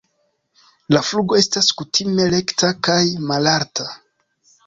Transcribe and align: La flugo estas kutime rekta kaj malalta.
La 0.95 1.01
flugo 1.09 1.37
estas 1.41 1.67
kutime 1.81 2.27
rekta 2.35 2.71
kaj 2.89 2.99
malalta. 3.33 3.89